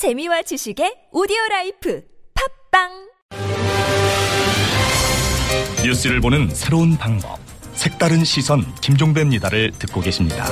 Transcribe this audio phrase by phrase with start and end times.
[0.00, 2.02] 재미와 지식의 오디오 라이프
[2.70, 2.88] 팟빵
[5.84, 7.38] 뉴스를 보는 새로운 방법.
[7.74, 10.46] 색다른 시선 김종배입니다를 듣고 계십니다.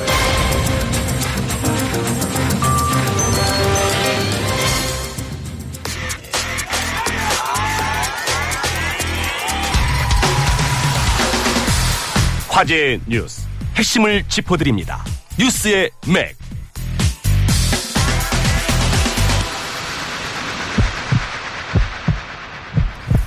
[12.49, 13.47] 화제의 뉴스
[13.77, 15.03] 핵심을 짚어드립니다.
[15.39, 16.37] 뉴스의 맥.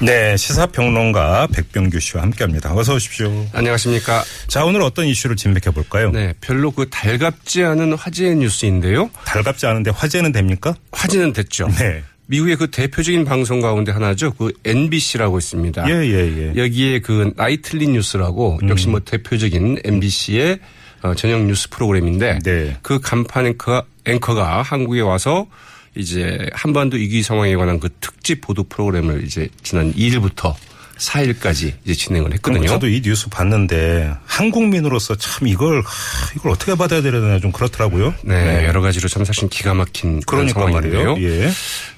[0.02, 2.74] 네, 시사평론가 백병규 씨와 함께합니다.
[2.74, 3.46] 어서 오십시오.
[3.52, 4.24] 안녕하십니까.
[4.48, 6.10] 자, 오늘 어떤 이슈를 진맥해 볼까요?
[6.10, 9.10] 네, 별로 그 달갑지 않은 화제의 뉴스인데요.
[9.24, 10.74] 달갑지 않은데 화제는 됩니까?
[10.90, 11.68] 화제는 됐죠.
[11.78, 12.02] 네.
[12.26, 14.32] 미국의 그 대표적인 방송 가운데 하나죠.
[14.32, 15.88] 그 NBC라고 있습니다.
[15.88, 16.60] 예, 예, 예.
[16.60, 18.70] 여기에 그 나이틀리 뉴스라고 음.
[18.70, 20.58] 역시 뭐 대표적인 MBC의
[21.02, 22.76] 어, 저녁 뉴스 프로그램인데 네.
[22.82, 25.46] 그 간판 앵커, 앵커가 한국에 와서
[25.94, 30.54] 이제 한반도 위기 상황에 관한 그 특집 보도 프로그램을 이제 지난 2일부터
[30.96, 32.66] 4일까지 이제 진행을 했거든요.
[32.66, 38.14] 저도 이 뉴스 봤는데 한국민으로서 참 이걸 하, 이걸 어떻게 받아야 되나 좀 그렇더라고요.
[38.22, 41.16] 네, 여러 가지로 참 사실 기가 막힌 그런 상황인데요.
[41.18, 41.50] 예.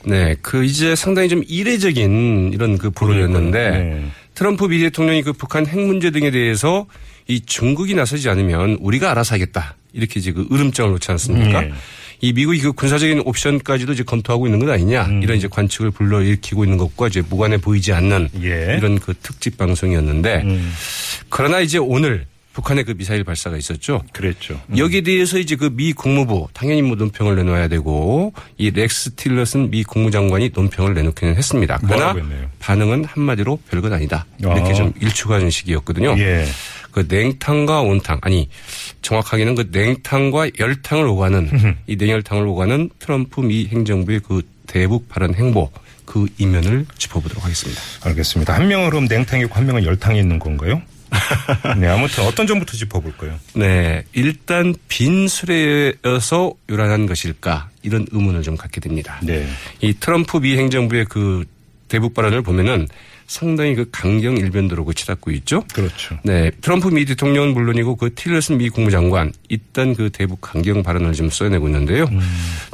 [0.05, 3.71] 네, 그 이제 상당히 좀 이례적인 이런 그 보도였는데.
[3.71, 4.05] 네.
[4.35, 6.87] 트럼프 미 대통령이 그 북한 핵 문제 등에 대해서
[7.29, 11.65] 이 중국이 나서지 않으면 우리가 알아서 하겠다 이렇게 이제 그 으름장을 놓지 않습니까?
[11.65, 11.73] 예.
[12.25, 15.23] 이 미국이 그 군사적인 옵션까지도 이제 검토하고 있는 것 아니냐 음.
[15.23, 18.77] 이런 이제 관측을 불러일으키고 있는 것과 이제 무관해 보이지 않는 예.
[18.79, 20.73] 이런 그 특집 방송이었는데 음.
[21.29, 24.03] 그러나 이제 오늘 북한의 그 미사일 발사가 있었죠.
[24.13, 24.59] 그랬죠.
[24.75, 29.85] 여기에 대해서 이제 그 미 국무부 당연히 뭐 논평을 내놓아야 되고 이 렉스 틸러슨 미
[29.85, 31.79] 국무장관이 논평을 내놓기는 했습니다.
[31.87, 32.15] 그러나?
[32.61, 34.25] 반응은 한마디로 별것 아니다.
[34.39, 34.73] 이렇게 아.
[34.73, 36.15] 좀 일축하는 식이었거든요.
[36.19, 36.47] 예.
[36.95, 38.49] 그 냉탕과 온탕 아니
[39.03, 45.71] 정확하게는 그 냉탕과 열탕을 오가는 이 냉열탕을 오가는 트럼프 미 행정부의 그 대북 발언 행보
[46.05, 47.81] 그 이면을 짚어보도록 하겠습니다.
[48.05, 48.55] 알겠습니다.
[48.55, 50.81] 한 명은 그럼 냉탕이고 한 명은 열탕이 있는 건가요?
[51.79, 53.39] 네, 아무튼 어떤 점부터 짚어볼까요?
[53.55, 59.19] 네, 일단 빈 수레여서 요란한 것일까 이런 의문을 좀 갖게 됩니다.
[59.23, 59.47] 네.
[59.81, 61.45] 이 트럼프 미 행정부의 그
[61.95, 62.89] 대북 발언을 보면은
[63.29, 65.63] 상당히 그 강경 일변도로 그 치닫고 있죠.
[65.73, 66.19] 그렇죠.
[66.25, 71.31] 네, 트럼프 미 대통령은 물론이고 그 틸러슨 미 국무장관 이딴 그 대북 강경 발언을 지금
[71.31, 72.07] 써내고 있는데요.
[72.11, 72.21] 음.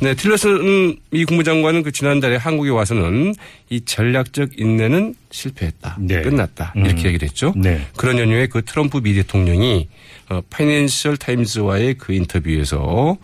[0.00, 3.34] 네, 틸러슨 미 국무장관은 그 지난달에 한국에 와서는
[3.68, 6.22] 이 전략적 인내는 실패했다, 네.
[6.22, 6.86] 끝났다 음.
[6.86, 7.52] 이렇게 얘기를 했죠.
[7.54, 7.86] 네.
[7.96, 9.86] 그런 연유에 그 트럼프 미 대통령이
[10.30, 13.18] 어, 파이낸셜 타임즈와의 그 인터뷰에서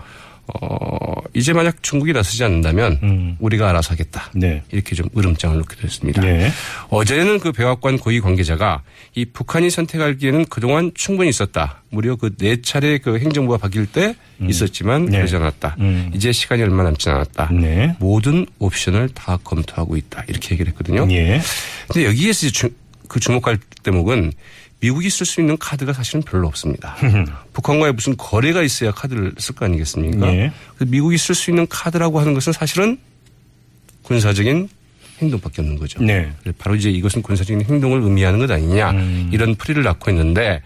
[0.55, 0.97] 어,
[1.35, 3.37] 이제 만약 중국이 나서지 않는다면 음.
[3.41, 4.31] 우리가 알아서 하겠다.
[4.35, 4.63] 네.
[4.71, 6.23] 이렇게 좀 으름장을 놓기도 했습니다.
[6.23, 6.51] 네.
[6.89, 8.83] 어제는 그 백악관 고위 관계자가
[9.15, 11.83] 이 북한이 선택할 기회는 그동안 충분히 있었다.
[11.91, 15.19] 무려 그 네 차례 그 행정부가 바뀔 때 있었지만 네.
[15.19, 15.77] 그러지 않았다.
[15.81, 16.11] 음.
[16.15, 17.51] 이제 시간이 얼마 남지 않았다.
[17.53, 17.97] 네.
[17.99, 20.25] 모든 옵션을 다 검토하고 있다.
[20.29, 21.07] 이렇게 얘기를 했거든요.
[21.11, 21.41] 예.
[21.89, 22.71] 근데 여기에서 주,
[23.09, 24.33] 그 주목할 대목은
[24.87, 26.97] 미국이 쓸 수 있는 카드가 사실은 별로 없습니다.
[27.53, 30.29] 북한과의 무슨 거래가 있어야 카드를 쓸 거 아니겠습니까?
[30.29, 30.53] 예.
[30.77, 32.97] 그래서 미국이 쓸 수 있는 카드라고 하는 것은 사실은
[34.03, 34.69] 군사적인
[35.21, 36.01] 행동밖에 없는 거죠.
[36.05, 36.31] 네.
[36.59, 39.31] 바로 이제 이것은 군사적인 행동을 의미하는 것 아니냐 음.
[39.33, 40.63] 이런 풀이를 낳고 있는데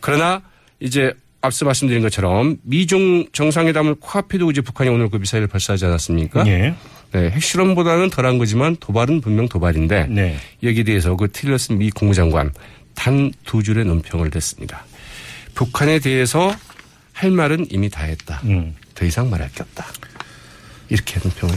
[0.00, 0.40] 그러나
[0.78, 6.46] 이제 앞서 말씀드린 것처럼 미중 정상회담을 코앞에 두고 이제 북한이 오늘 그 미사일을 발사하지 않았습니까?
[6.46, 6.74] 예.
[7.12, 10.36] 네, 핵실험보다는 덜한 거지만 도발은 분명 도발인데 네.
[10.62, 12.52] 여기에 대해서 그 틸러슨 미 국무장관
[12.94, 14.84] 단 두 줄의 논평을 냈습니다.
[15.54, 16.54] 북한에 대해서
[17.12, 18.40] 할 말은 이미 다 했다.
[18.44, 18.74] 음.
[18.94, 19.86] 더 이상 말할 게 없다.
[20.88, 21.54] 이렇게 논평을.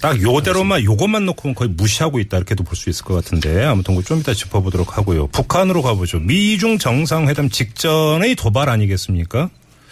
[0.00, 4.18] 딱 요대로만 요것만 놓고는 거의 무시하고 있다 이렇게도 볼 수 있을 것 같은데 아무튼 그좀
[4.20, 5.28] 이따 짚어보도록 하고요.
[5.28, 6.18] 북한으로 가보죠.
[6.18, 9.48] 미중 정상회담 직전의 도발 아니겠습니까?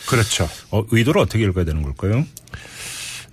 [0.08, 0.48] 그렇죠.
[0.72, 2.24] 어, 의도를 어떻게 읽어야 되는 걸까요?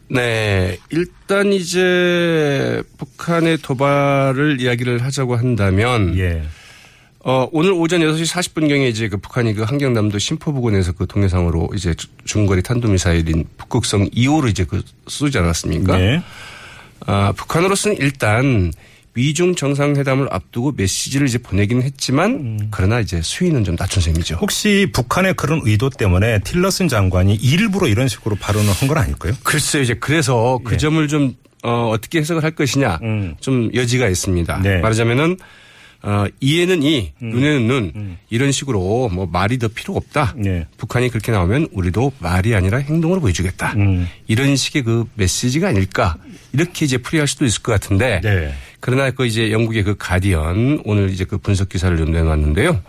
[0.09, 0.77] 네.
[0.89, 6.43] 일단 이제 북한의 도발을 이야기를 하자고 한다면 예.
[7.29, 12.07] 어, 오늘 오전 6시 40분경에 이제 그 북한이 그 한경남도 심포부근에서 그 동해상으로 이제 주-
[12.23, 15.97] 중거리 탄도미사일인 북극성 2호를 이제 그 쏘지 않았습니까?
[15.97, 16.21] 네.
[17.05, 18.71] 아, 북한으로서는 일단
[19.13, 22.67] 미중 정상회담을 앞두고 메시지를 이제 보내긴 했지만 음.
[22.71, 24.35] 그러나 이제 수위는 좀 낮춘 셈이죠.
[24.35, 29.33] 혹시 북한의 그런 의도 때문에 틸러슨 장관이 일부러 이런 식으로 발언을 한 건 아닐까요?
[29.43, 33.05] 글쎄요, 이제 그래서 그 점을 좀 어, 어떻게 해석을 할 것이냐 예.
[33.05, 33.35] 음.
[33.41, 34.61] 좀 여지가 있습니다.
[34.61, 34.75] 네.
[34.75, 34.81] 음.
[34.81, 35.37] 말하자면은
[36.03, 40.35] 어, 이에는 이, 눈에는 눈 이런 식으로 뭐 말이 더 필요 없다.
[40.37, 40.65] 네.
[40.77, 43.73] 북한이 그렇게 나오면 우리도 말이 아니라 행동으로 보여주겠다.
[43.73, 44.07] 음.
[44.27, 46.17] 이런 식의 그 메시지가 아닐까
[46.53, 48.53] 이렇게 이제 풀이할 수도 있을 것 같은데 네.
[48.79, 52.81] 그러나 그 이제 영국의 그 가디언 오늘 이제 그 분석 기사를 좀 내놨는데요.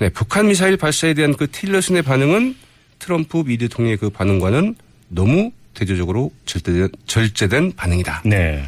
[0.00, 2.56] 네, 북한 미사일 발사에 대한 그 틸러슨의 반응은
[2.98, 4.74] 트럼프 미 대통령의 그 반응과는
[5.08, 8.22] 너무 대조적으로 절제된, 절제된 반응이다.
[8.24, 8.64] 네.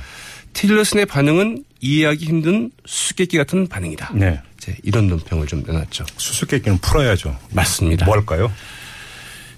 [0.53, 4.13] 틸러슨의 반응은 이해하기 힘든 수수께끼 같은 반응이다.
[4.15, 4.41] 네.
[4.59, 6.05] 이제 이런 논평을 좀 내놨죠.
[6.17, 7.37] 수수께끼는 풀어야죠.
[7.53, 8.07] 맞습니다.
[8.07, 8.53] 뭘까요?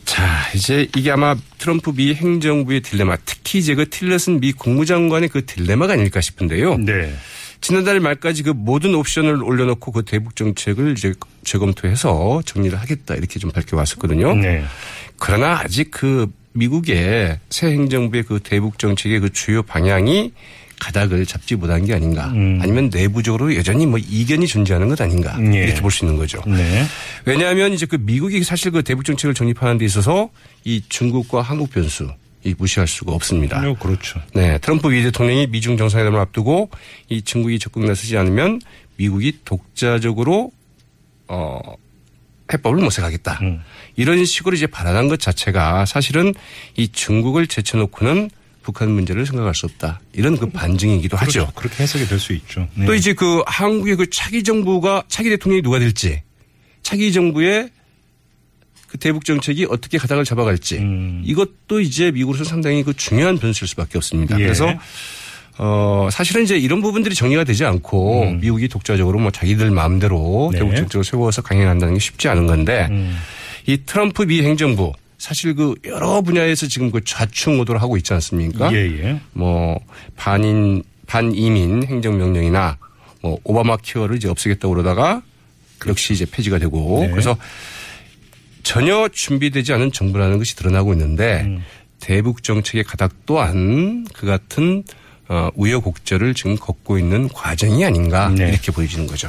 [0.05, 5.45] 자, 이제 이게 아마 트럼프 미 행정부의 딜레마, 특히 이제 그 틸러슨 미 국무장관의 그
[5.47, 6.79] 딜레마가 아닐까 싶은데요.
[6.79, 7.15] 네.
[7.61, 11.15] 지난달 말까지 그 모든 옵션을 올려놓고 그 대북 정책을 이제
[11.45, 14.35] 재검토해서 정리를 하겠다 이렇게 좀 밝혀왔었거든요.
[14.35, 14.65] 네.
[15.17, 20.33] 그러나 아직 그 미국의 새 행정부의 그 대북 정책의 그 주요 방향이
[20.83, 22.27] 가닥을 잡지 못한 게 아닌가.
[22.33, 22.59] 음.
[22.61, 25.39] 아니면 내부적으로 여전히 뭐 이견이 존재하는 것 아닌가.
[25.55, 25.67] 예.
[25.67, 26.43] 이렇게 볼 수 있는 거죠.
[26.45, 26.85] 네.
[27.25, 30.31] 왜냐하면 이제 그 미국이 사실 그 대북 정책을 정립하는 데 있어서
[30.65, 32.11] 이 중국과 한국 변수
[32.43, 33.61] 이 무시할 수가 없습니다.
[33.61, 34.21] 네, 그렇죠.
[34.35, 36.71] 네, 트럼프 미 대통령이 미중 정상회담을 앞두고
[37.09, 38.61] 이 중국이 적극 나서지 않으면
[38.97, 40.51] 미국이 독자적으로
[41.29, 41.61] 어
[42.53, 43.39] 해법을 모색하겠다.
[43.43, 43.61] 음.
[43.95, 46.35] 이런 식으로 이제 발언한 것 자체가 사실은
[46.77, 48.31] 이 중국을 제쳐놓고는
[48.63, 50.01] 북한 문제를 생각할 수 없다.
[50.13, 51.33] 이런 그 반증이기도 하죠.
[51.47, 51.53] 그렇죠.
[51.55, 52.69] 그렇게 해석이 될 수 있죠.
[52.75, 52.87] 네.
[52.87, 56.23] 또 이제 그 한국의 그 차기 정부가 차기 대통령이 누가 될지
[56.83, 57.71] 차기 정부의
[58.87, 61.23] 그 대북 정책이 어떻게 가닥을 잡아갈지 음.
[61.25, 64.39] 이것도 이제 미국으로서 상당히 그 중요한 변수일 수밖에 없습니다.
[64.39, 64.45] 예.
[64.45, 64.73] 그래서
[65.59, 70.53] 어 사실은 이제 이런 부분들이 정리가 되지 않고 미국이 독자적으로 뭐 자기들 마음대로 음.
[70.53, 70.59] 네.
[70.59, 73.19] 대북 정책을 세워서 강행한다는 게 쉽지 않은 건데 음.
[73.67, 74.93] 이 트럼프 미 행정부
[75.23, 78.73] 사실 그 여러 분야에서 지금 그 좌충 우도를 하고 있지 않습니까?
[78.73, 79.21] 예, 예.
[79.33, 79.79] 뭐
[80.17, 82.77] 반인 반이민 행정명령이나
[83.21, 85.23] 뭐 오바마 케어를 이제 없애겠다고 그러다가
[85.87, 87.11] 역시 이제 폐지가 되고 네.
[87.13, 87.37] 그래서
[88.65, 91.65] 전혀 준비되지 않은 정부라는 것이 드러나고 있는데 음.
[92.01, 94.83] 대북 정책의 가닥 또한 그 같은
[95.33, 98.49] 어, 우여곡절을 지금 걷고 있는 과정이 아닌가 네.
[98.51, 99.27] 이렇게 보여지는 거죠.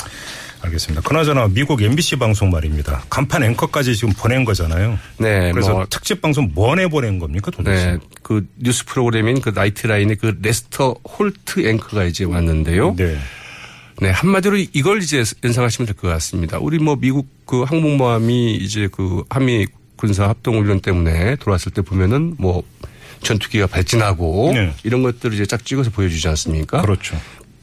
[0.59, 1.01] 알겠습니다.
[1.01, 3.03] 그나저나 미국 NBC 방송 말입니다.
[3.09, 4.99] 간판 앵커까지 지금 보낸 거잖아요.
[5.17, 7.91] 네, 그래서 뭐 특집 방송 뭐 내보낸 겁니까 도대체?
[7.93, 12.95] 네, 그 뉴스 프로그램인 그 나이트라인의 그 레스터 홀트 앵커가 이제 왔는데요.
[12.97, 13.17] 네.
[14.01, 16.57] 네, 한마디로 이걸 이제 연상하시면 될 것 같습니다.
[16.59, 22.63] 우리 뭐 미국 그 항공모함이 이제 그 한미 군사 합동훈련 때문에 돌아왔을 때 보면은 뭐
[23.23, 24.73] 전투기가 발진하고 네.
[24.83, 26.81] 이런 것들을 이제 쫙 찍어서 보여주지 않습니까?
[26.81, 27.19] 그렇죠.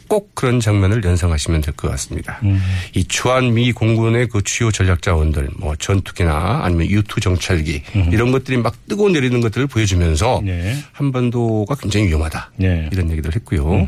[0.08, 2.40] 꼭 그런 장면을 연상하시면 될 것 같습니다.
[2.42, 2.60] 음.
[2.96, 8.56] 이 주한 미 공군의 그 주요 전략 자원들, 뭐 전투기나 아니면 U2 정찰기 이런 것들이
[8.56, 10.76] 막 뜨고 내리는 것들을 보여주면서 네.
[10.92, 12.88] 한반도가 굉장히 위험하다 네.
[12.92, 13.86] 이런 얘기를 했고요.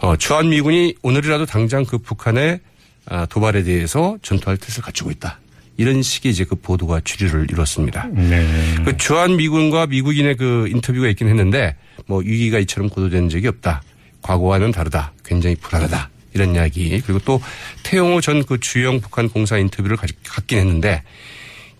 [0.00, 2.58] 어, 주한 미군이 오늘이라도 당장 그 북한의
[3.06, 5.38] 아, 도발에 대해서 전투할 뜻을 갖추고 있다.
[5.76, 8.06] 이런 식의 이제 그 보도가 주류를 이뤘습니다.
[8.12, 8.46] 네.
[8.84, 11.76] 그 주한 미군과 미국인의 그 인터뷰가 있긴 했는데
[12.06, 13.82] 뭐 위기가 이처럼 고도된 적이 없다.
[14.22, 15.12] 과거와는 다르다.
[15.24, 16.10] 굉장히 불안하다.
[16.34, 17.00] 이런 이야기.
[17.00, 17.40] 그리고 또
[17.82, 21.02] 태용호 전 그 주영 북한 공사 인터뷰를 갖긴 했는데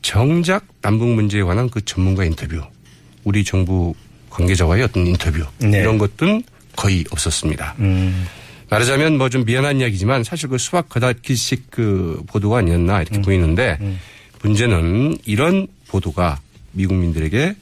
[0.02, 2.61] 정작 남북 문제에 관한 그 전문가 인터뷰,
[3.25, 3.94] 우리 정부
[4.31, 5.79] 관계자와의 어떤 인터뷰 네.
[5.81, 6.43] 이런 것들은
[6.76, 7.75] 거의 없었습니다.
[7.79, 8.26] 음.
[8.70, 13.02] 말하자면 뭐 좀 미안한 이야기지만 사실 그 수박 거다기식 그 보도가 아니었나 음.
[13.02, 13.78] 이렇게 보이는데
[14.43, 16.40] 문제는 이런 보도가
[16.72, 17.55] 미국민들에게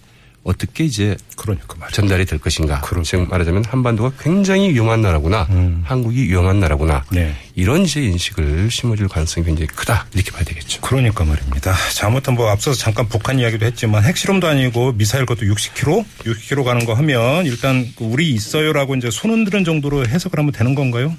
[0.45, 1.89] 어떻게 이제 그러니까.
[1.93, 2.81] 전달이 될 것인가.
[2.81, 3.19] 그렇죠.
[3.19, 5.47] 즉 말하자면 한반도가 굉장히 위험한 나라구나.
[5.85, 7.05] 한국이 위험한 나라구나.
[7.13, 7.15] 음.
[7.15, 7.35] 네.
[7.55, 10.07] 이런 이제 인식을 심어줄 가능성이 굉장히 크다.
[10.15, 10.81] 이렇게 봐야 되겠죠.
[10.81, 11.75] 그러니까 말입니다.
[11.95, 16.05] 자, 아무튼 뭐 앞서서 잠깐 북한 이야기도 했지만 핵실험도 아니고 미사일 것도 60km?
[16.25, 20.75] 60km 가는 거 하면 일단 그 우리 있어요라고 이제 손 흔드는 정도로 해석을 하면 되는
[20.75, 21.15] 건가요?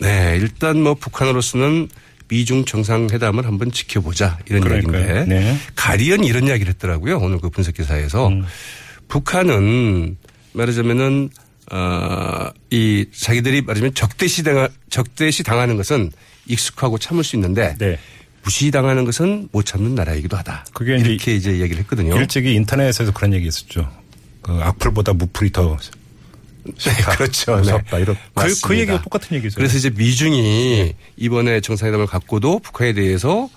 [0.00, 0.36] 네.
[0.40, 1.88] 일단 뭐 북한으로서는
[2.30, 5.04] 미중 정상회담을 한번 지켜보자 이런 그러니까요.
[5.04, 5.56] 이야기인데 네.
[5.74, 7.18] 가리언 이런 이야기를 했더라고요.
[7.18, 8.44] 오늘 그 분석 기사에서 음.
[9.08, 10.16] 북한은
[10.52, 11.30] 말하자면은
[11.72, 16.10] 어, 이 자기들이 말하자면 적대시 당 적대시 당하는 것은
[16.46, 17.98] 익숙하고 참을 수 있는데 네.
[18.42, 20.66] 무시당하는 것은 못 참는 나라이기도 하다.
[20.72, 22.16] 그게 이제 이렇게 이제 얘기를 했거든요.
[22.16, 23.90] 일찍이 인터넷에서 그런 얘기 있었죠.
[24.42, 25.76] 그 악플보다 무플이 더
[26.64, 27.56] 네, 그렇죠.
[27.56, 27.98] 무섭다.
[27.98, 28.74] 이런 그, 그.
[28.78, 29.56] 얘기가 똑같은 얘기죠.
[29.56, 33.48] 그래서 이제 미중이 이번에 정상회담을 갖고도 북한에 대해서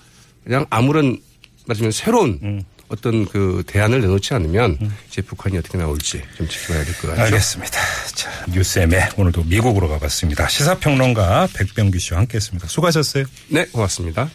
[0.44, 1.18] 그냥 아무런
[1.66, 2.62] 말하자면 새로운 음.
[2.88, 7.22] 어떤 그 대안을 내놓지 않으면 이제 북한이 어떻게 나올지 좀 지켜봐야 될 것 같죠.
[7.22, 7.78] 알겠습니다.
[8.14, 10.48] 자, 뉴스엠에 오늘도 미국으로 가봤습니다.
[10.48, 12.68] 시사평론가 백병규 씨와 함께했습니다.
[12.68, 13.24] 수고하셨어요.
[13.48, 14.30] 네, 고맙습니다.